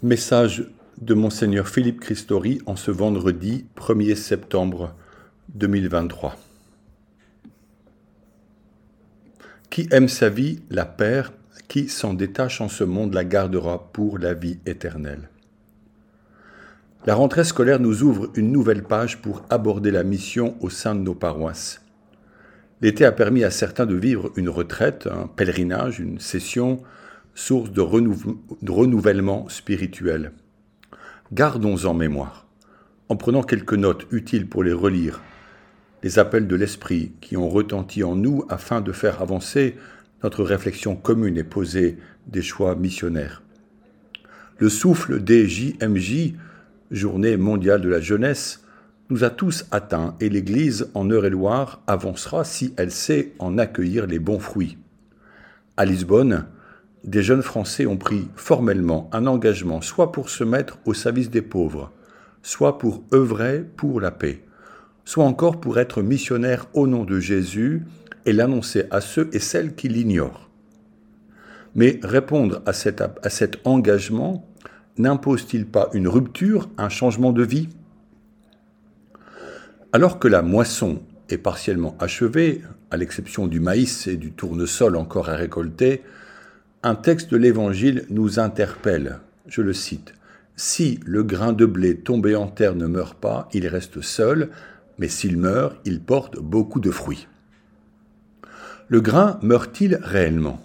Message 0.00 0.70
de 1.00 1.12
Monseigneur 1.12 1.66
Philippe 1.66 1.98
Christori 1.98 2.60
en 2.66 2.76
ce 2.76 2.92
vendredi 2.92 3.66
1er 3.76 4.14
septembre 4.14 4.94
2023. 5.54 6.36
Qui 9.70 9.88
aime 9.90 10.06
sa 10.06 10.28
vie 10.28 10.60
la 10.70 10.84
perd, 10.84 11.32
qui 11.66 11.88
s'en 11.88 12.14
détache 12.14 12.60
en 12.60 12.68
ce 12.68 12.84
monde 12.84 13.12
la 13.12 13.24
gardera 13.24 13.90
pour 13.92 14.18
la 14.18 14.34
vie 14.34 14.60
éternelle. 14.66 15.30
La 17.04 17.16
rentrée 17.16 17.42
scolaire 17.42 17.80
nous 17.80 18.04
ouvre 18.04 18.30
une 18.36 18.52
nouvelle 18.52 18.84
page 18.84 19.20
pour 19.20 19.44
aborder 19.50 19.90
la 19.90 20.04
mission 20.04 20.54
au 20.60 20.70
sein 20.70 20.94
de 20.94 21.00
nos 21.00 21.16
paroisses. 21.16 21.82
L'été 22.82 23.04
a 23.04 23.10
permis 23.10 23.42
à 23.42 23.50
certains 23.50 23.86
de 23.86 23.96
vivre 23.96 24.30
une 24.36 24.48
retraite, 24.48 25.08
un 25.10 25.26
pèlerinage, 25.26 25.98
une 25.98 26.20
session, 26.20 26.84
source 27.38 27.70
de, 27.70 27.80
renouvellement 27.80 29.48
spirituel. 29.48 30.32
Gardons 31.32 31.84
en 31.84 31.94
mémoire, 31.94 32.48
en 33.08 33.14
prenant 33.14 33.44
quelques 33.44 33.74
notes 33.74 34.08
utiles 34.10 34.48
pour 34.48 34.64
les 34.64 34.72
relire, 34.72 35.20
les 36.02 36.18
appels 36.18 36.48
de 36.48 36.56
l'esprit 36.56 37.12
qui 37.20 37.36
ont 37.36 37.48
retenti 37.48 38.02
en 38.02 38.16
nous 38.16 38.44
afin 38.48 38.80
de 38.80 38.90
faire 38.90 39.22
avancer 39.22 39.76
notre 40.24 40.42
réflexion 40.42 40.96
commune 40.96 41.36
et 41.36 41.44
poser 41.44 41.98
des 42.26 42.42
choix 42.42 42.74
missionnaires. 42.74 43.44
Le 44.58 44.68
souffle 44.68 45.22
des 45.22 45.48
JMJ, 45.48 46.34
Journée 46.90 47.36
mondiale 47.36 47.82
de 47.82 47.88
la 47.88 48.00
jeunesse, 48.00 48.64
nous 49.10 49.22
a 49.22 49.30
tous 49.30 49.64
atteints 49.70 50.16
et 50.20 50.28
l'Église 50.28 50.90
en 50.94 51.08
Eure-et-Loire 51.08 51.82
avancera 51.86 52.42
si 52.42 52.74
elle 52.76 52.90
sait 52.90 53.32
en 53.38 53.58
accueillir 53.58 54.08
les 54.08 54.18
bons 54.18 54.40
fruits. 54.40 54.76
À 55.76 55.84
Lisbonne, 55.84 56.46
des 57.04 57.22
jeunes 57.22 57.42
Français 57.42 57.86
ont 57.86 57.96
pris 57.96 58.28
formellement 58.34 59.08
un 59.12 59.26
engagement 59.26 59.80
soit 59.80 60.12
pour 60.12 60.30
se 60.30 60.44
mettre 60.44 60.78
au 60.84 60.94
service 60.94 61.30
des 61.30 61.42
pauvres, 61.42 61.92
soit 62.42 62.78
pour 62.78 63.04
œuvrer 63.12 63.64
pour 63.76 64.00
la 64.00 64.10
paix, 64.10 64.44
soit 65.04 65.24
encore 65.24 65.60
pour 65.60 65.78
être 65.78 66.02
missionnaires 66.02 66.66
au 66.74 66.86
nom 66.86 67.04
de 67.04 67.20
Jésus 67.20 67.84
et 68.26 68.32
l'annoncer 68.32 68.84
à 68.90 69.00
ceux 69.00 69.30
et 69.32 69.38
celles 69.38 69.74
qui 69.74 69.88
l'ignorent. 69.88 70.50
Mais 71.74 72.00
répondre 72.02 72.62
à 72.66 72.72
cet, 72.72 73.00
à 73.00 73.30
cet 73.30 73.66
engagement 73.66 74.44
n'impose-t-il 74.98 75.66
pas 75.66 75.90
une 75.92 76.08
rupture, 76.08 76.68
un 76.76 76.88
changement 76.88 77.32
de 77.32 77.44
vie? 77.44 77.68
Alors 79.92 80.18
que 80.18 80.28
la 80.28 80.42
moisson 80.42 81.00
est 81.30 81.38
partiellement 81.38 81.96
achevée, 82.00 82.62
à 82.90 82.96
l'exception 82.96 83.46
du 83.46 83.60
maïs 83.60 84.06
et 84.06 84.16
du 84.16 84.32
tournesol 84.32 84.96
encore 84.96 85.28
à 85.28 85.36
récolter, 85.36 86.02
un 86.82 86.94
texte 86.94 87.30
de 87.30 87.36
l'Évangile 87.36 88.04
nous 88.08 88.38
interpelle. 88.38 89.18
Je 89.46 89.62
le 89.62 89.72
cite. 89.72 90.14
Si 90.56 91.00
le 91.04 91.22
grain 91.22 91.52
de 91.52 91.66
blé 91.66 91.96
tombé 91.96 92.36
en 92.36 92.46
terre 92.46 92.74
ne 92.74 92.86
meurt 92.86 93.18
pas, 93.18 93.48
il 93.52 93.66
reste 93.66 94.00
seul, 94.00 94.50
mais 94.98 95.08
s'il 95.08 95.36
meurt, 95.36 95.76
il 95.84 96.00
porte 96.00 96.38
beaucoup 96.38 96.80
de 96.80 96.90
fruits. 96.90 97.26
Le 98.88 99.00
grain 99.00 99.38
meurt-il 99.42 99.98
réellement? 100.02 100.64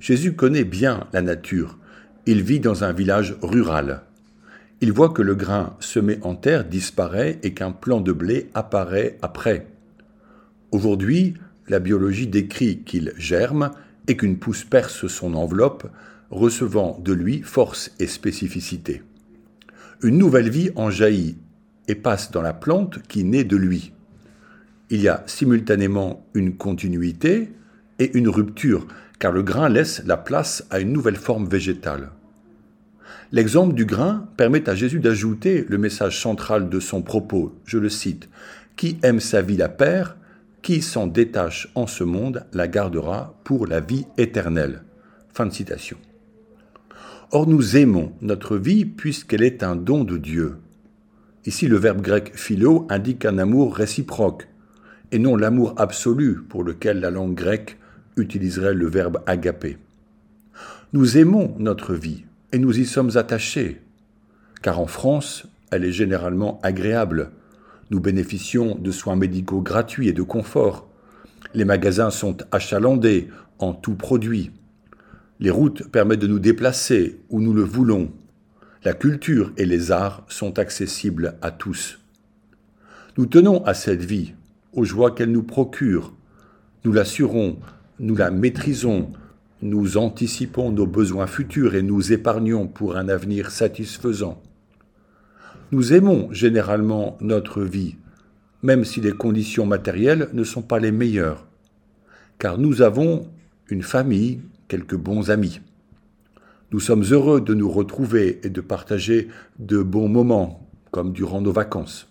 Jésus 0.00 0.34
connaît 0.34 0.64
bien 0.64 1.06
la 1.12 1.22
nature. 1.22 1.78
Il 2.26 2.42
vit 2.42 2.60
dans 2.60 2.84
un 2.84 2.92
village 2.92 3.36
rural. 3.42 4.02
Il 4.80 4.92
voit 4.92 5.10
que 5.10 5.22
le 5.22 5.36
grain 5.36 5.76
semé 5.78 6.18
en 6.22 6.34
terre 6.34 6.64
disparaît 6.64 7.38
et 7.44 7.54
qu'un 7.54 7.70
plant 7.70 8.00
de 8.00 8.12
blé 8.12 8.50
apparaît 8.54 9.18
après. 9.22 9.68
Aujourd'hui, 10.72 11.34
la 11.68 11.78
biologie 11.78 12.26
décrit 12.26 12.82
qu'il 12.82 13.12
germe 13.16 13.70
et 14.08 14.16
qu'une 14.16 14.38
pousse 14.38 14.64
perce 14.64 15.06
son 15.06 15.34
enveloppe, 15.34 15.90
recevant 16.30 16.98
de 17.04 17.12
lui 17.12 17.42
force 17.42 17.92
et 17.98 18.06
spécificité. 18.06 19.02
Une 20.02 20.18
nouvelle 20.18 20.50
vie 20.50 20.70
en 20.74 20.90
jaillit 20.90 21.36
et 21.88 21.94
passe 21.94 22.30
dans 22.30 22.42
la 22.42 22.54
plante 22.54 23.02
qui 23.06 23.24
naît 23.24 23.44
de 23.44 23.56
lui. 23.56 23.92
Il 24.90 25.00
y 25.00 25.08
a 25.08 25.22
simultanément 25.26 26.26
une 26.34 26.56
continuité 26.56 27.52
et 27.98 28.16
une 28.16 28.28
rupture, 28.28 28.86
car 29.18 29.32
le 29.32 29.42
grain 29.42 29.68
laisse 29.68 30.02
la 30.04 30.16
place 30.16 30.66
à 30.70 30.80
une 30.80 30.92
nouvelle 30.92 31.16
forme 31.16 31.46
végétale. 31.46 32.10
L'exemple 33.30 33.74
du 33.74 33.86
grain 33.86 34.28
permet 34.36 34.68
à 34.68 34.74
Jésus 34.74 35.00
d'ajouter 35.00 35.64
le 35.68 35.78
message 35.78 36.20
central 36.20 36.68
de 36.68 36.80
son 36.80 37.02
propos, 37.02 37.54
je 37.64 37.78
le 37.78 37.88
cite, 37.88 38.28
Qui 38.76 38.98
aime 39.02 39.20
sa 39.20 39.40
vie 39.40 39.56
la 39.56 39.68
perd, 39.68 40.16
qui 40.62 40.80
s'en 40.80 41.06
détache 41.06 41.68
en 41.74 41.86
ce 41.86 42.04
monde 42.04 42.46
la 42.52 42.68
gardera 42.68 43.34
pour 43.44 43.66
la 43.66 43.80
vie 43.80 44.06
éternelle. 44.16 44.82
Fin 45.34 45.46
de 45.46 45.52
citation. 45.52 45.98
Or 47.32 47.48
nous 47.48 47.76
aimons 47.76 48.12
notre 48.20 48.56
vie 48.56 48.84
puisqu'elle 48.84 49.42
est 49.42 49.62
un 49.62 49.74
don 49.74 50.04
de 50.04 50.18
Dieu. 50.18 50.58
Ici 51.44 51.66
le 51.66 51.76
verbe 51.76 52.00
grec 52.00 52.32
philo 52.34 52.86
indique 52.88 53.24
un 53.24 53.38
amour 53.38 53.74
réciproque, 53.74 54.48
et 55.10 55.18
non 55.18 55.36
l'amour 55.36 55.74
absolu 55.76 56.42
pour 56.48 56.62
lequel 56.62 57.00
la 57.00 57.10
langue 57.10 57.34
grecque 57.34 57.78
utiliserait 58.16 58.74
le 58.74 58.86
verbe 58.86 59.22
agapé. 59.26 59.78
Nous 60.92 61.16
aimons 61.16 61.54
notre 61.58 61.94
vie 61.94 62.24
et 62.52 62.58
nous 62.58 62.78
y 62.78 62.84
sommes 62.84 63.16
attachés, 63.16 63.80
car 64.60 64.78
en 64.78 64.86
France, 64.86 65.46
elle 65.70 65.84
est 65.84 65.92
généralement 65.92 66.60
agréable, 66.62 67.30
nous 67.92 68.00
bénéficions 68.00 68.74
de 68.74 68.90
soins 68.90 69.16
médicaux 69.16 69.60
gratuits 69.60 70.08
et 70.08 70.14
de 70.14 70.22
confort. 70.22 70.88
Les 71.52 71.66
magasins 71.66 72.08
sont 72.08 72.38
achalandés 72.50 73.28
en 73.58 73.74
tout 73.74 73.96
produit. 73.96 74.50
Les 75.40 75.50
routes 75.50 75.86
permettent 75.88 76.20
de 76.20 76.26
nous 76.26 76.38
déplacer 76.38 77.20
où 77.28 77.42
nous 77.42 77.52
le 77.52 77.62
voulons. 77.62 78.10
La 78.82 78.94
culture 78.94 79.52
et 79.58 79.66
les 79.66 79.92
arts 79.92 80.24
sont 80.28 80.58
accessibles 80.58 81.34
à 81.42 81.50
tous. 81.50 82.00
Nous 83.18 83.26
tenons 83.26 83.62
à 83.66 83.74
cette 83.74 84.02
vie, 84.02 84.32
aux 84.72 84.84
joies 84.84 85.10
qu'elle 85.10 85.30
nous 85.30 85.42
procure. 85.42 86.14
Nous 86.84 86.94
l'assurons, 86.94 87.58
nous 88.00 88.16
la 88.16 88.30
maîtrisons, 88.30 89.12
nous 89.60 89.98
anticipons 89.98 90.72
nos 90.72 90.86
besoins 90.86 91.26
futurs 91.26 91.74
et 91.74 91.82
nous 91.82 92.10
épargnons 92.10 92.68
pour 92.68 92.96
un 92.96 93.10
avenir 93.10 93.50
satisfaisant. 93.50 94.42
Nous 95.72 95.94
aimons 95.94 96.30
généralement 96.32 97.16
notre 97.22 97.62
vie, 97.62 97.96
même 98.62 98.84
si 98.84 99.00
les 99.00 99.12
conditions 99.12 99.64
matérielles 99.64 100.28
ne 100.34 100.44
sont 100.44 100.60
pas 100.60 100.78
les 100.78 100.92
meilleures, 100.92 101.46
car 102.38 102.58
nous 102.58 102.82
avons 102.82 103.26
une 103.70 103.82
famille, 103.82 104.42
quelques 104.68 104.96
bons 104.96 105.30
amis. 105.30 105.62
Nous 106.72 106.80
sommes 106.80 107.04
heureux 107.04 107.40
de 107.40 107.54
nous 107.54 107.70
retrouver 107.70 108.38
et 108.42 108.50
de 108.50 108.60
partager 108.60 109.28
de 109.58 109.82
bons 109.82 110.10
moments, 110.10 110.68
comme 110.90 111.14
durant 111.14 111.40
nos 111.40 111.52
vacances. 111.52 112.06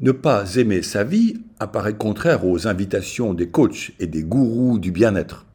Ne 0.00 0.12
pas 0.12 0.56
aimer 0.56 0.82
sa 0.82 1.02
vie 1.02 1.40
apparaît 1.60 1.96
contraire 1.96 2.44
aux 2.44 2.66
invitations 2.66 3.32
des 3.32 3.48
coachs 3.48 3.92
et 3.98 4.06
des 4.06 4.22
gourous 4.22 4.78
du 4.78 4.92
bien-être. 4.92 5.46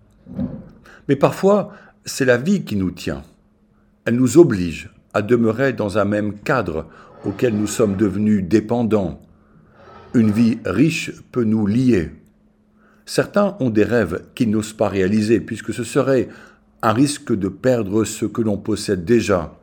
Mais 1.07 1.15
parfois, 1.15 1.71
c'est 2.03 2.25
la 2.25 2.37
vie 2.37 2.63
qui 2.63 2.77
nous 2.77 2.89
tient. 2.89 3.21
Elle 4.05 4.15
nous 4.15 4.39
oblige 4.39 4.89
à 5.15 5.21
demeurer 5.21 5.71
dans 5.71 5.97
un 5.97 6.05
même 6.05 6.33
cadre 6.39 6.87
auquel 7.23 7.55
nous 7.55 7.67
sommes 7.67 7.95
devenus 7.95 8.43
dépendants. 8.43 9.21
Une 10.13 10.29
vie 10.29 10.59
riche 10.65 11.11
peut 11.31 11.45
nous 11.45 11.65
lier. 11.65 12.11
Certains 13.05 13.55
ont 13.61 13.69
des 13.69 13.85
rêves 13.85 14.23
qu'ils 14.35 14.49
n'osent 14.49 14.73
pas 14.73 14.89
réaliser, 14.89 15.39
puisque 15.39 15.73
ce 15.73 15.85
serait 15.85 16.27
un 16.81 16.91
risque 16.91 17.33
de 17.33 17.47
perdre 17.47 18.03
ce 18.03 18.25
que 18.25 18.41
l'on 18.41 18.57
possède 18.57 19.05
déjà, 19.05 19.55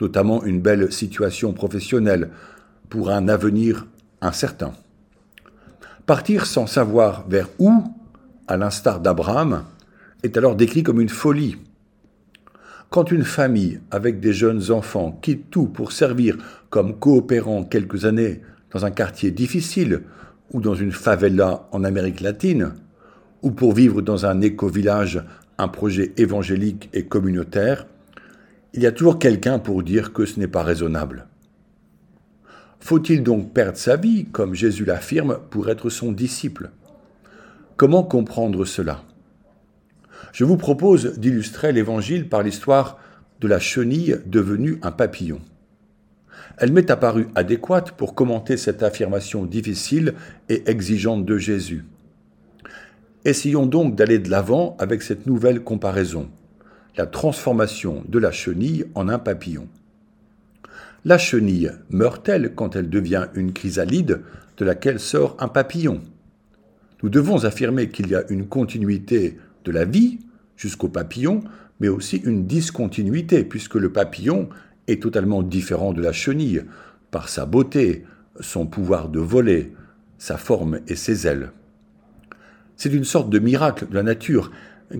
notamment 0.00 0.44
une 0.44 0.60
belle 0.60 0.92
situation 0.92 1.52
professionnelle, 1.52 2.30
pour 2.88 3.10
un 3.10 3.26
avenir 3.28 3.86
incertain. 4.20 4.72
Partir 6.06 6.46
sans 6.46 6.68
savoir 6.68 7.26
vers 7.28 7.48
où, 7.58 7.72
à 8.46 8.56
l'instar 8.56 9.00
d'Abraham, 9.00 9.64
est 10.22 10.36
alors 10.36 10.54
décrit 10.54 10.84
comme 10.84 11.00
une 11.00 11.08
folie. 11.08 11.56
Quand 12.92 13.10
une 13.10 13.24
famille 13.24 13.80
avec 13.90 14.20
des 14.20 14.34
jeunes 14.34 14.70
enfants 14.70 15.18
quitte 15.22 15.48
tout 15.48 15.64
pour 15.64 15.92
servir 15.92 16.36
comme 16.68 16.98
coopérant 16.98 17.64
quelques 17.64 18.04
années 18.04 18.42
dans 18.70 18.84
un 18.84 18.90
quartier 18.90 19.30
difficile 19.30 20.02
ou 20.52 20.60
dans 20.60 20.74
une 20.74 20.92
favela 20.92 21.66
en 21.72 21.84
Amérique 21.84 22.20
latine, 22.20 22.74
ou 23.40 23.50
pour 23.50 23.72
vivre 23.72 24.02
dans 24.02 24.26
un 24.26 24.42
éco-village 24.42 25.24
un 25.56 25.68
projet 25.68 26.12
évangélique 26.18 26.90
et 26.92 27.06
communautaire, 27.06 27.86
il 28.74 28.82
y 28.82 28.86
a 28.86 28.92
toujours 28.92 29.18
quelqu'un 29.18 29.58
pour 29.58 29.82
dire 29.82 30.12
que 30.12 30.26
ce 30.26 30.38
n'est 30.38 30.46
pas 30.46 30.62
raisonnable. 30.62 31.28
Faut-il 32.78 33.22
donc 33.22 33.54
perdre 33.54 33.78
sa 33.78 33.96
vie, 33.96 34.26
comme 34.26 34.52
Jésus 34.52 34.84
l'affirme, 34.84 35.38
pour 35.48 35.70
être 35.70 35.88
son 35.88 36.12
disciple? 36.12 36.68
Comment 37.78 38.02
comprendre 38.02 38.66
cela? 38.66 39.02
Je 40.32 40.44
vous 40.44 40.56
propose 40.56 41.18
d'illustrer 41.18 41.72
l'Évangile 41.72 42.28
par 42.28 42.42
l'histoire 42.42 42.98
de 43.40 43.48
la 43.48 43.58
chenille 43.58 44.18
devenue 44.26 44.78
un 44.82 44.92
papillon. 44.92 45.40
Elle 46.58 46.72
m'est 46.72 46.90
apparue 46.90 47.28
adéquate 47.34 47.92
pour 47.92 48.14
commenter 48.14 48.56
cette 48.56 48.82
affirmation 48.82 49.44
difficile 49.44 50.14
et 50.48 50.70
exigeante 50.70 51.24
de 51.24 51.38
Jésus. 51.38 51.84
Essayons 53.24 53.66
donc 53.66 53.94
d'aller 53.96 54.18
de 54.18 54.30
l'avant 54.30 54.76
avec 54.78 55.02
cette 55.02 55.26
nouvelle 55.26 55.62
comparaison. 55.62 56.28
la 56.96 57.06
transformation 57.06 58.04
de 58.08 58.18
la 58.18 58.32
chenille 58.32 58.84
en 58.94 59.08
un 59.08 59.18
papillon. 59.18 59.66
La 61.04 61.18
chenille 61.18 61.72
meurt-elle 61.90 62.54
quand 62.54 62.76
elle 62.76 62.90
devient 62.90 63.26
une 63.34 63.52
chrysalide 63.52 64.20
de 64.58 64.64
laquelle 64.64 65.00
sort 65.00 65.36
un 65.40 65.48
papillon? 65.48 66.02
Nous 67.02 67.08
devons 67.08 67.44
affirmer 67.44 67.88
qu'il 67.88 68.08
y 68.08 68.14
a 68.14 68.24
une 68.28 68.46
continuité 68.46 69.38
de 69.64 69.72
la 69.72 69.84
vie 69.84 70.18
jusqu'au 70.56 70.88
papillon, 70.88 71.42
mais 71.80 71.88
aussi 71.88 72.18
une 72.18 72.46
discontinuité, 72.46 73.44
puisque 73.44 73.74
le 73.74 73.92
papillon 73.92 74.48
est 74.86 75.02
totalement 75.02 75.42
différent 75.42 75.92
de 75.92 76.02
la 76.02 76.12
chenille 76.12 76.64
par 77.10 77.28
sa 77.28 77.46
beauté, 77.46 78.04
son 78.40 78.66
pouvoir 78.66 79.08
de 79.08 79.20
voler, 79.20 79.72
sa 80.18 80.36
forme 80.36 80.80
et 80.86 80.96
ses 80.96 81.26
ailes. 81.26 81.50
C'est 82.76 82.92
une 82.92 83.04
sorte 83.04 83.30
de 83.30 83.38
miracle 83.38 83.88
de 83.88 83.94
la 83.94 84.02
nature 84.02 84.50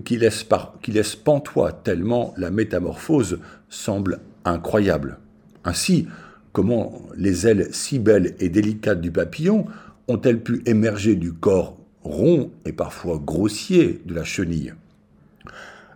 qui 0.05 0.17
laisse, 0.17 0.45
qui 0.81 0.91
laisse 0.91 1.15
pantois 1.15 1.71
tellement 1.71 2.33
la 2.37 2.51
métamorphose 2.51 3.39
semble 3.69 4.19
incroyable. 4.45 5.19
Ainsi, 5.63 6.07
comment 6.51 7.01
les 7.15 7.47
ailes 7.47 7.69
si 7.71 7.99
belles 7.99 8.35
et 8.39 8.49
délicates 8.49 9.01
du 9.01 9.11
papillon 9.11 9.65
ont-elles 10.07 10.41
pu 10.41 10.61
émerger 10.65 11.15
du 11.15 11.33
corps 11.33 11.77
rond 12.03 12.51
et 12.65 12.73
parfois 12.73 13.21
grossier 13.23 14.01
de 14.05 14.13
la 14.13 14.23
chenille 14.23 14.73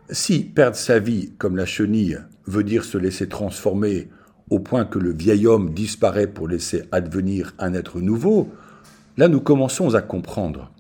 Si 0.10 0.44
perdre 0.44 0.78
sa 0.78 1.00
vie 1.00 1.32
comme 1.38 1.58
la 1.58 1.66
chenille 1.66 2.20
veut 2.46 2.64
dire 2.64 2.86
se 2.86 2.98
laisser 2.98 3.28
transformer 3.28 4.10
au 4.50 4.60
point 4.60 4.86
que 4.86 5.00
le 5.00 5.12
vieil 5.12 5.46
homme 5.48 5.74
disparaît 5.74 6.28
pour 6.28 6.48
laisser 6.48 6.84
advenir 6.92 7.54
un 7.60 7.74
être 7.74 8.00
nouveau, 8.00 8.50
là 9.18 9.28
nous 9.28 9.42
commençons 9.42 9.94
à 9.96 10.02
comprendre. 10.02 10.72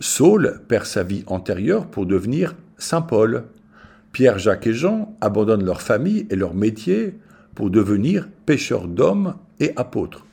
Saul 0.00 0.62
perd 0.66 0.86
sa 0.86 1.02
vie 1.02 1.24
antérieure 1.26 1.86
pour 1.86 2.06
devenir 2.06 2.54
Saint 2.78 3.02
Paul. 3.02 3.44
Pierre, 4.12 4.38
Jacques 4.38 4.66
et 4.66 4.72
Jean 4.72 5.14
abandonnent 5.20 5.64
leur 5.64 5.82
famille 5.82 6.26
et 6.30 6.36
leur 6.36 6.54
métier 6.54 7.14
pour 7.54 7.70
devenir 7.70 8.28
pêcheur 8.46 8.88
d'hommes 8.88 9.34
et 9.60 9.72
apôtres. 9.76 10.26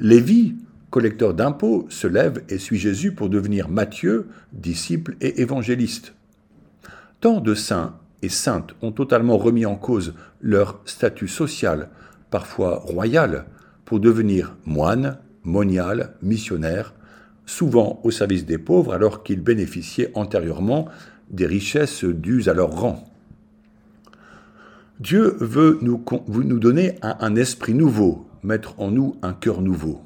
Lévi, 0.00 0.56
collecteur 0.94 1.34
d'impôts, 1.34 1.86
se 1.88 2.06
lève 2.06 2.44
et 2.48 2.56
suit 2.56 2.78
Jésus 2.78 3.10
pour 3.10 3.28
devenir 3.28 3.68
Matthieu, 3.68 4.28
disciple 4.52 5.16
et 5.20 5.40
évangéliste. 5.40 6.14
Tant 7.20 7.40
de 7.40 7.56
saints 7.56 7.96
et 8.22 8.28
saintes 8.28 8.76
ont 8.80 8.92
totalement 8.92 9.36
remis 9.36 9.66
en 9.66 9.74
cause 9.74 10.14
leur 10.40 10.80
statut 10.84 11.26
social, 11.26 11.88
parfois 12.30 12.76
royal, 12.76 13.46
pour 13.84 13.98
devenir 13.98 14.56
moines, 14.66 15.18
moniales, 15.42 16.14
missionnaires, 16.22 16.94
souvent 17.44 18.00
au 18.04 18.12
service 18.12 18.46
des 18.46 18.58
pauvres 18.58 18.94
alors 18.94 19.24
qu'ils 19.24 19.42
bénéficiaient 19.42 20.12
antérieurement 20.14 20.86
des 21.28 21.46
richesses 21.46 22.04
dues 22.04 22.48
à 22.48 22.54
leur 22.54 22.70
rang. 22.70 23.02
Dieu 25.00 25.34
veut 25.40 25.80
nous, 25.82 26.04
donner 26.60 26.94
un 27.02 27.34
esprit 27.34 27.74
nouveau, 27.74 28.28
mettre 28.44 28.78
en 28.78 28.92
nous 28.92 29.16
un 29.22 29.32
cœur 29.32 29.60
nouveau. 29.60 30.00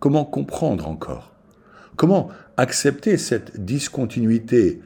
Comment 0.00 0.24
comprendre 0.24 0.86
encore? 0.86 1.32
Comment 1.96 2.28
accepter 2.56 3.16
cette 3.16 3.64
discontinuité 3.64 4.80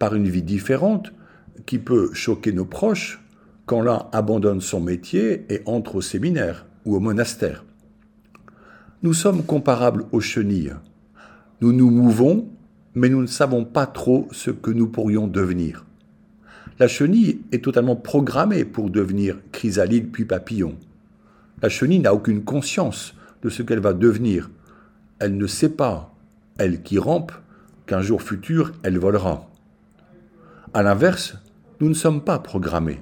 par 0.00 0.14
une 0.14 0.28
vie 0.28 0.42
différente 0.42 1.12
qui 1.66 1.78
peut 1.78 2.10
choquer 2.12 2.52
nos 2.52 2.64
proches 2.64 3.24
quand 3.66 3.82
l'un 3.82 4.08
abandonne 4.10 4.60
son 4.60 4.80
métier 4.80 5.46
et 5.48 5.62
entre 5.66 5.96
au 5.96 6.00
séminaire 6.00 6.66
ou 6.84 6.96
au 6.96 7.00
monastère? 7.00 7.64
Nous 9.04 9.14
sommes 9.14 9.44
comparables 9.44 10.06
aux 10.10 10.20
chenilles. 10.20 10.74
Nous 11.60 11.72
nous 11.72 11.90
mouvons, 11.90 12.48
mais 12.94 13.08
nous 13.08 13.22
ne 13.22 13.28
savons 13.28 13.64
pas 13.64 13.86
trop 13.86 14.26
ce 14.32 14.50
que 14.50 14.72
nous 14.72 14.88
pourrions 14.88 15.28
devenir. 15.28 15.86
La 16.80 16.88
chenille 16.88 17.42
est 17.52 17.62
totalement 17.62 17.94
programmée 17.94 18.64
pour 18.64 18.90
devenir 18.90 19.38
chrysalide 19.52 20.10
puis 20.10 20.24
papillon. 20.24 20.74
La 21.62 21.68
chenille 21.68 22.00
n'a 22.00 22.14
aucune 22.14 22.42
conscience 22.42 23.14
de 23.42 23.48
ce 23.48 23.62
qu'elle 23.62 23.80
va 23.80 23.92
devenir. 23.92 24.50
Elle 25.18 25.36
ne 25.36 25.46
sait 25.46 25.70
pas, 25.70 26.14
elle 26.58 26.82
qui 26.82 26.98
rampe, 26.98 27.32
qu'un 27.86 28.02
jour 28.02 28.22
futur 28.22 28.72
elle 28.82 28.98
volera. 28.98 29.48
À 30.74 30.82
l'inverse, 30.82 31.36
nous 31.80 31.88
ne 31.88 31.94
sommes 31.94 32.22
pas 32.22 32.38
programmés. 32.38 33.00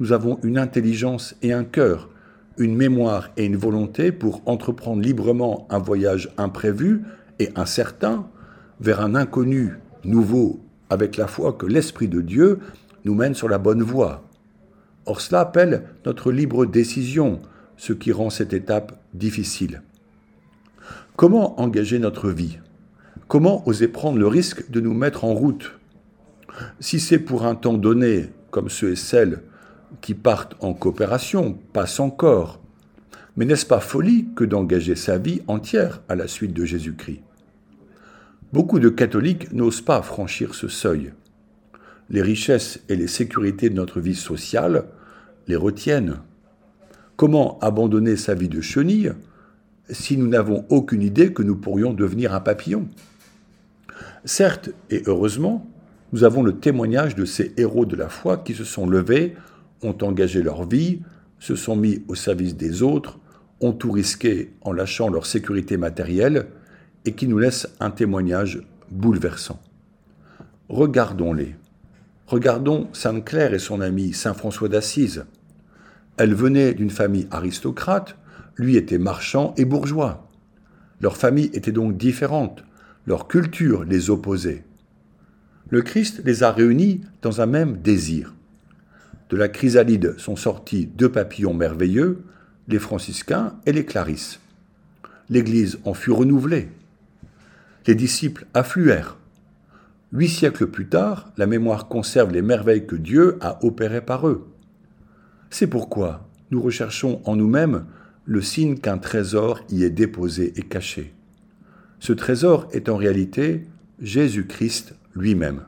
Nous 0.00 0.12
avons 0.12 0.38
une 0.42 0.58
intelligence 0.58 1.36
et 1.42 1.52
un 1.52 1.64
cœur, 1.64 2.10
une 2.58 2.76
mémoire 2.76 3.30
et 3.36 3.44
une 3.44 3.56
volonté 3.56 4.12
pour 4.12 4.42
entreprendre 4.46 5.02
librement 5.02 5.66
un 5.70 5.78
voyage 5.78 6.30
imprévu 6.36 7.02
et 7.38 7.50
incertain 7.54 8.26
vers 8.80 9.00
un 9.00 9.14
inconnu 9.14 9.74
nouveau 10.04 10.60
avec 10.90 11.16
la 11.16 11.26
foi 11.26 11.52
que 11.52 11.66
l'Esprit 11.66 12.08
de 12.08 12.20
Dieu 12.20 12.60
nous 13.04 13.14
mène 13.14 13.34
sur 13.34 13.48
la 13.48 13.58
bonne 13.58 13.82
voie. 13.82 14.24
Or 15.06 15.20
cela 15.20 15.40
appelle 15.40 15.84
notre 16.04 16.32
libre 16.32 16.66
décision, 16.66 17.40
ce 17.76 17.92
qui 17.92 18.12
rend 18.12 18.30
cette 18.30 18.52
étape 18.52 19.00
difficile. 19.14 19.82
Comment 21.16 21.60
engager 21.60 21.98
notre 21.98 22.30
vie? 22.30 22.58
Comment 23.28 23.66
oser 23.68 23.88
prendre 23.88 24.18
le 24.18 24.26
risque 24.26 24.70
de 24.70 24.80
nous 24.80 24.94
mettre 24.94 25.24
en 25.24 25.34
route? 25.34 25.78
Si 26.80 27.00
c'est 27.00 27.18
pour 27.18 27.44
un 27.44 27.54
temps 27.54 27.78
donné, 27.78 28.30
comme 28.50 28.68
ceux 28.68 28.92
et 28.92 28.96
celles 28.96 29.42
qui 30.00 30.14
partent 30.14 30.56
en 30.60 30.74
coopération, 30.74 31.58
passe 31.72 32.00
encore. 32.00 32.60
Mais 33.36 33.44
n'est-ce 33.44 33.66
pas 33.66 33.80
folie 33.80 34.28
que 34.34 34.44
d'engager 34.44 34.94
sa 34.94 35.18
vie 35.18 35.42
entière 35.46 36.02
à 36.08 36.14
la 36.14 36.28
suite 36.28 36.52
de 36.52 36.64
Jésus-Christ? 36.64 37.22
Beaucoup 38.52 38.78
de 38.78 38.88
catholiques 38.88 39.52
n'osent 39.52 39.82
pas 39.82 40.02
franchir 40.02 40.54
ce 40.54 40.68
seuil 40.68 41.12
les 42.08 42.22
richesses 42.22 42.80
et 42.88 42.96
les 42.96 43.08
sécurités 43.08 43.68
de 43.68 43.74
notre 43.74 44.00
vie 44.00 44.14
sociale 44.14 44.84
les 45.48 45.56
retiennent. 45.56 46.18
Comment 47.16 47.58
abandonner 47.60 48.16
sa 48.16 48.34
vie 48.34 48.50
de 48.50 48.60
chenille 48.60 49.12
si 49.88 50.18
nous 50.18 50.28
n'avons 50.28 50.66
aucune 50.68 51.02
idée 51.02 51.32
que 51.32 51.42
nous 51.42 51.56
pourrions 51.56 51.94
devenir 51.94 52.34
un 52.34 52.40
papillon? 52.40 52.88
Certes, 54.26 54.68
et 54.90 55.02
heureusement, 55.06 55.66
nous 56.12 56.24
avons 56.24 56.42
le 56.42 56.58
témoignage 56.58 57.14
de 57.14 57.24
ces 57.24 57.54
héros 57.56 57.86
de 57.86 57.96
la 57.96 58.10
foi 58.10 58.36
qui 58.36 58.52
se 58.52 58.64
sont 58.64 58.86
levés, 58.86 59.34
ont 59.82 59.96
engagé 60.02 60.42
leur 60.42 60.68
vie, 60.68 61.00
se 61.38 61.56
sont 61.56 61.76
mis 61.76 62.02
au 62.08 62.14
service 62.14 62.54
des 62.54 62.82
autres, 62.82 63.18
ont 63.62 63.72
tout 63.72 63.92
risqué 63.92 64.52
en 64.60 64.72
lâchant 64.72 65.08
leur 65.08 65.24
sécurité 65.24 65.78
matérielle 65.78 66.48
et 67.06 67.12
qui 67.12 67.28
nous 67.28 67.38
laissent 67.38 67.68
un 67.80 67.90
témoignage 67.90 68.62
bouleversant. 68.90 69.60
Regardons-les. 70.68 71.54
Regardons 72.26 72.88
Sainte 72.92 73.24
Claire 73.24 73.54
et 73.54 73.58
son 73.58 73.80
ami 73.80 74.12
Saint 74.12 74.34
François 74.34 74.68
d'Assise. 74.68 75.24
Elle 76.16 76.34
venait 76.34 76.72
d'une 76.72 76.90
famille 76.90 77.28
aristocrate, 77.30 78.16
lui 78.56 78.76
était 78.76 78.98
marchand 78.98 79.52
et 79.56 79.64
bourgeois. 79.64 80.30
Leur 81.00 81.16
famille 81.16 81.50
était 81.52 81.72
donc 81.72 81.96
différente, 81.96 82.64
leur 83.06 83.28
culture 83.28 83.84
les 83.84 84.08
opposait. 84.08 84.64
Le 85.68 85.82
Christ 85.82 86.22
les 86.24 86.42
a 86.42 86.52
réunis 86.52 87.02
dans 87.22 87.40
un 87.40 87.46
même 87.46 87.76
désir. 87.78 88.34
De 89.28 89.36
la 89.36 89.48
chrysalide 89.48 90.18
sont 90.18 90.36
sortis 90.36 90.86
deux 90.86 91.10
papillons 91.10 91.54
merveilleux, 91.54 92.22
les 92.68 92.78
franciscains 92.78 93.54
et 93.66 93.72
les 93.72 93.84
clarisses. 93.84 94.40
L'Église 95.28 95.78
en 95.84 95.92
fut 95.92 96.12
renouvelée. 96.12 96.68
Les 97.86 97.94
disciples 97.94 98.46
affluèrent. 98.54 99.16
Huit 100.12 100.28
siècles 100.28 100.68
plus 100.68 100.88
tard, 100.88 101.32
la 101.36 101.46
mémoire 101.46 101.88
conserve 101.88 102.32
les 102.32 102.42
merveilles 102.42 102.86
que 102.86 102.96
Dieu 102.96 103.36
a 103.40 103.62
opérées 103.64 104.00
par 104.00 104.28
eux. 104.28 104.46
C'est 105.58 105.68
pourquoi 105.68 106.28
nous 106.50 106.60
recherchons 106.60 107.22
en 107.24 107.34
nous-mêmes 107.34 107.86
le 108.26 108.42
signe 108.42 108.76
qu'un 108.76 108.98
trésor 108.98 109.60
y 109.70 109.84
est 109.84 109.90
déposé 109.90 110.52
et 110.56 110.60
caché. 110.60 111.14
Ce 111.98 112.12
trésor 112.12 112.68
est 112.72 112.90
en 112.90 112.96
réalité 112.96 113.66
Jésus-Christ 113.98 114.94
lui-même. 115.14 115.62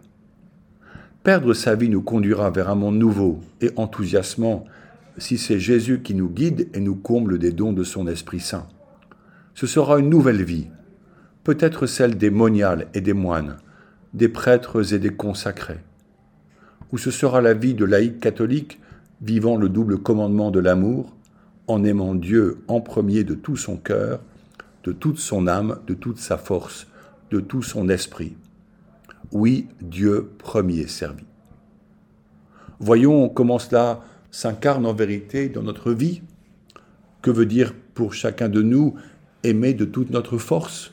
Perdre 1.23 1.55
sa 1.55 1.75
vie 1.75 1.89
nous 1.89 2.03
conduira 2.03 2.51
vers 2.51 2.69
un 2.69 2.75
monde 2.75 2.99
nouveau 2.99 3.41
et 3.63 3.71
enthousiasmant 3.77 4.67
si 5.17 5.39
c'est 5.39 5.59
Jésus 5.59 6.03
qui 6.03 6.13
nous 6.13 6.29
guide 6.29 6.69
et 6.75 6.81
nous 6.81 6.97
comble 6.97 7.39
des 7.39 7.53
dons 7.53 7.73
de 7.73 7.83
son 7.83 8.07
Esprit 8.09 8.41
Saint. 8.41 8.69
Ce 9.55 9.67
sera 9.67 10.01
une 10.01 10.11
nouvelle 10.11 10.45
vie, 10.45 10.67
peut-être 11.45 11.87
celle 11.87 12.19
des 12.19 12.29
moniales 12.29 12.89
et 12.93 13.01
des 13.01 13.15
moines, 13.15 13.57
des 14.13 14.29
prêtres 14.29 14.93
et 14.93 14.99
des 14.99 15.15
consacrés, 15.15 15.81
où 16.93 16.99
ce 16.99 17.11
sera 17.11 17.41
la 17.41 17.55
vie 17.55 17.73
de 17.73 17.87
laïcs 17.87 18.21
catholiques 18.21 18.79
vivant 19.21 19.57
le 19.57 19.69
double 19.69 19.99
commandement 19.99 20.51
de 20.51 20.61
l'amour, 20.61 21.15
en 21.67 21.85
aimant 21.85 22.15
Dieu 22.15 22.59
en 22.69 22.81
premier 22.81 23.25
de 23.25 23.35
tout 23.35 23.57
son 23.57 23.77
cœur, 23.77 24.21
de 24.85 24.93
toute 24.93 25.19
son 25.19 25.47
âme, 25.47 25.81
de 25.87 25.95
toute 25.95 26.19
sa 26.19 26.39
force, 26.39 26.87
de 27.31 27.41
tout 27.41 27.63
son 27.63 27.89
esprit. 27.89 28.35
Oui, 29.33 29.69
Dieu 29.83 30.31
premier 30.39 30.87
servi. 30.87 31.25
Voyons 32.81 33.29
comment 33.29 33.59
cela 33.59 34.01
s'incarne 34.31 34.87
en 34.87 34.95
vérité 34.95 35.49
dans 35.49 35.63
notre 35.63 35.93
vie. 35.93 36.23
Que 37.23 37.31
veut 37.31 37.47
dire 37.47 37.75
pour 37.95 38.15
chacun 38.15 38.49
de 38.49 38.63
nous 38.63 38.95
aimer 39.43 39.75
de 39.75 39.85
toute 39.85 40.11
notre 40.11 40.39
force? 40.39 40.93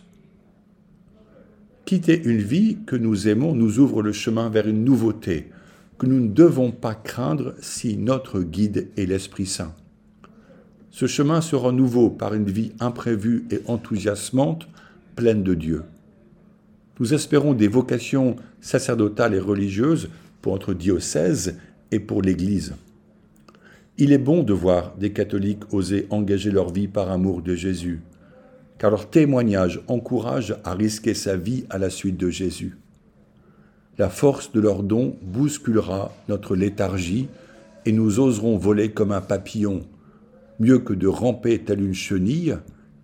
Quitter 1.86 2.22
une 2.26 2.42
vie 2.42 2.80
que 2.88 2.96
nous 2.96 3.28
aimons 3.28 3.54
nous 3.54 3.78
ouvre 3.80 4.02
le 4.02 4.12
chemin 4.12 4.50
vers 4.50 4.68
une 4.68 4.84
nouveauté, 4.84 5.52
que 5.98 6.06
nous 6.06 6.20
ne 6.20 6.34
devons 6.34 6.72
pas 6.72 6.96
craindre 6.96 7.56
si 7.60 7.98
notre 7.98 8.42
guide 8.42 8.90
est 8.98 9.06
l'Esprit 9.06 9.46
Saint. 9.46 9.74
Ce 10.92 11.08
chemin 11.08 11.42
sera 11.42 11.72
nouveau 11.72 12.10
par 12.10 12.34
une 12.34 12.50
vie 12.50 12.72
imprévue 12.80 13.46
et 13.52 13.62
enthousiasmante, 13.68 14.68
pleine 15.16 15.44
de 15.44 15.54
Dieu. 15.54 15.84
Nous 17.00 17.14
espérons 17.14 17.54
des 17.54 17.68
vocations 17.68 18.38
sacerdotales 18.62 19.34
et 19.34 19.40
religieuses 19.40 20.10
pour 20.42 20.54
notre 20.54 20.74
diocèse 20.74 21.58
et 21.92 22.00
pour 22.00 22.22
l'Église. 22.22 22.76
Il 23.98 24.12
est 24.12 24.18
bon 24.18 24.44
de 24.44 24.54
voir 24.54 24.96
des 24.98 25.12
catholiques 25.12 25.74
oser 25.74 26.08
engager 26.10 26.52
leur 26.52 26.72
vie 26.72 26.88
par 26.88 27.12
amour 27.12 27.42
de 27.42 27.56
Jésus, 27.56 28.02
car 28.78 28.92
leur 28.92 29.10
témoignage 29.10 29.82
encourage 29.88 30.56
à 30.64 30.74
risquer 30.74 31.14
sa 31.14 31.38
vie 31.38 31.66
à 31.70 31.78
la 31.78 31.90
suite 31.90 32.18
de 32.18 32.30
Jésus. 32.30 32.78
La 33.98 34.10
force 34.10 34.52
de 34.52 34.60
leurs 34.60 34.84
dons 34.84 35.16
bousculera 35.22 36.14
notre 36.28 36.56
léthargie 36.56 37.28
et 37.86 37.92
nous 37.92 38.20
oserons 38.20 38.58
voler 38.58 38.92
comme 38.92 39.12
un 39.12 39.22
papillon, 39.22 39.82
mieux 40.60 40.80
que 40.80 40.94
de 40.94 41.08
ramper 41.08 41.60
telle 41.60 41.82
une 41.82 41.94
chenille, 41.94 42.58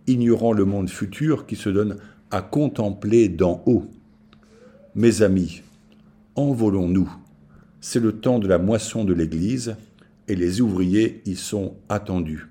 ignorant 0.08 0.54
le 0.54 0.66
monde 0.66 0.90
futur 0.90 1.46
qui 1.46 1.56
se 1.56 1.70
donne 1.70 1.98
à 2.32 2.42
contempler 2.42 3.30
d'en 3.30 3.62
haut. 3.66 3.86
Mes 4.96 5.22
amis, 5.22 5.62
envolons-nous. 6.36 7.12
C'est 7.80 8.00
le 8.00 8.14
temps 8.14 8.40
de 8.40 8.48
la 8.48 8.58
moisson 8.58 9.06
de 9.06 9.14
l'Église 9.14 9.76
et 10.28 10.36
les 10.36 10.62
ouvriers 10.62 11.22
y 11.26 11.36
sont 11.36 11.76
attendus. 11.90 12.48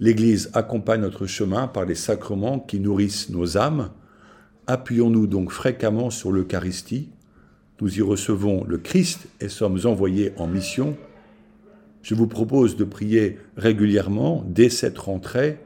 L'Église 0.00 0.50
accompagne 0.54 1.00
notre 1.00 1.26
chemin 1.26 1.68
par 1.68 1.84
les 1.84 1.94
sacrements 1.94 2.58
qui 2.58 2.80
nourrissent 2.80 3.30
nos 3.30 3.56
âmes. 3.56 3.90
Appuyons-nous 4.72 5.26
donc 5.26 5.50
fréquemment 5.50 6.08
sur 6.08 6.32
l'Eucharistie. 6.32 7.10
Nous 7.82 7.98
y 7.98 8.00
recevons 8.00 8.64
le 8.64 8.78
Christ 8.78 9.28
et 9.38 9.50
sommes 9.50 9.80
envoyés 9.84 10.32
en 10.38 10.46
mission. 10.46 10.96
Je 12.00 12.14
vous 12.14 12.26
propose 12.26 12.74
de 12.78 12.84
prier 12.84 13.36
régulièrement 13.58 14.42
dès 14.48 14.70
cette 14.70 14.96
rentrée 14.96 15.58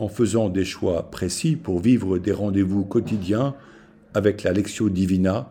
en 0.00 0.08
faisant 0.08 0.48
des 0.48 0.64
choix 0.64 1.08
précis 1.08 1.54
pour 1.54 1.78
vivre 1.78 2.18
des 2.18 2.32
rendez-vous 2.32 2.84
quotidiens 2.84 3.54
avec 4.12 4.42
la 4.42 4.52
Lectio 4.52 4.88
Divina, 4.88 5.48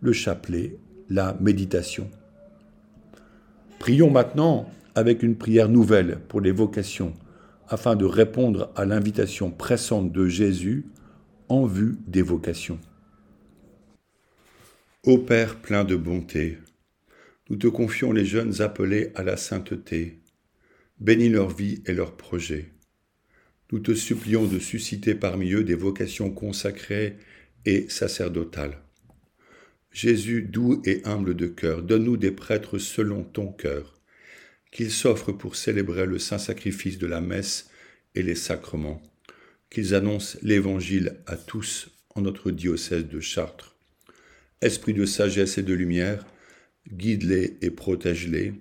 le 0.00 0.12
chapelet, 0.12 0.78
la 1.08 1.36
méditation. 1.40 2.10
Prions 3.78 4.10
maintenant 4.10 4.68
avec 4.96 5.22
une 5.22 5.36
prière 5.36 5.68
nouvelle 5.68 6.18
pour 6.26 6.40
les 6.40 6.50
vocations, 6.50 7.12
afin 7.68 7.94
de 7.94 8.04
répondre 8.04 8.72
à 8.74 8.84
l'invitation 8.84 9.52
pressante 9.52 10.10
de 10.10 10.26
Jésus 10.26 10.86
en 11.48 11.66
vue 11.66 11.96
des 12.06 12.22
vocations. 12.22 12.80
Ô 15.04 15.18
Père 15.18 15.60
plein 15.60 15.84
de 15.84 15.96
bonté, 15.96 16.58
nous 17.50 17.56
te 17.56 17.66
confions 17.66 18.12
les 18.12 18.24
jeunes 18.24 18.60
appelés 18.60 19.12
à 19.14 19.22
la 19.22 19.36
sainteté. 19.36 20.20
Bénis 21.00 21.30
leur 21.30 21.48
vie 21.48 21.82
et 21.86 21.92
leurs 21.92 22.16
projets 22.16 22.72
nous 23.70 23.80
te 23.80 23.94
supplions 23.94 24.46
de 24.46 24.58
susciter 24.58 25.14
parmi 25.14 25.52
eux 25.52 25.64
des 25.64 25.74
vocations 25.74 26.30
consacrées 26.30 27.18
et 27.66 27.88
sacerdotales. 27.88 28.82
Jésus, 29.90 30.42
doux 30.42 30.80
et 30.84 31.02
humble 31.04 31.34
de 31.34 31.46
cœur, 31.46 31.82
donne-nous 31.82 32.16
des 32.16 32.30
prêtres 32.30 32.78
selon 32.78 33.24
ton 33.24 33.52
cœur, 33.52 34.00
qu'ils 34.70 34.90
s'offrent 34.90 35.32
pour 35.32 35.56
célébrer 35.56 36.06
le 36.06 36.18
saint 36.18 36.38
sacrifice 36.38 36.98
de 36.98 37.06
la 37.06 37.20
messe 37.20 37.70
et 38.14 38.22
les 38.22 38.34
sacrements, 38.34 39.02
qu'ils 39.70 39.94
annoncent 39.94 40.38
l'Évangile 40.42 41.16
à 41.26 41.36
tous 41.36 41.90
en 42.14 42.22
notre 42.22 42.50
diocèse 42.50 43.06
de 43.06 43.20
Chartres. 43.20 43.76
Esprit 44.60 44.94
de 44.94 45.04
sagesse 45.04 45.58
et 45.58 45.62
de 45.62 45.74
lumière, 45.74 46.26
guide-les 46.92 47.58
et 47.62 47.70
protège-les, 47.70 48.54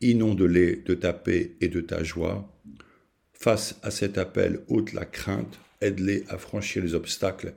inonde-les 0.00 0.76
de 0.76 0.94
ta 0.94 1.12
paix 1.12 1.56
et 1.60 1.68
de 1.68 1.80
ta 1.80 2.02
joie, 2.02 2.52
Face 3.42 3.74
à 3.82 3.90
cet 3.90 4.18
appel, 4.18 4.60
ôte 4.68 4.92
la 4.92 5.04
crainte, 5.04 5.58
aide-les 5.80 6.22
à 6.28 6.38
franchir 6.38 6.80
les 6.80 6.94
obstacles 6.94 7.54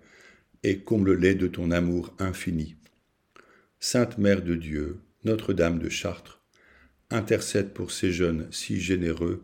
et 0.63 0.79
comble-les 0.79 1.35
de 1.35 1.45
ton 1.45 1.69
amour 1.69 2.11
infini. 2.17 2.75
Sainte 3.79 4.17
Mère 4.17 4.41
de 4.41 4.55
Dieu, 4.55 4.97
Notre-Dame 5.25 5.77
de 5.77 5.89
Chartres, 5.89 6.41
intercède 7.11 7.71
pour 7.71 7.91
ces 7.91 8.11
jeunes 8.11 8.47
si 8.49 8.79
généreux, 8.81 9.43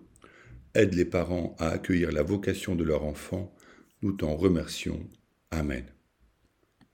aide 0.73 0.93
les 0.93 1.05
parents 1.05 1.55
à 1.59 1.69
accueillir 1.69 2.11
la 2.11 2.23
vocation 2.23 2.75
de 2.75 2.83
leur 2.83 3.03
enfant, 3.03 3.53
nous 4.01 4.13
t'en 4.13 4.35
remercions. 4.35 5.07
Amen. 5.51 5.85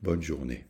Bonne 0.02 0.22
journée. 0.22 0.66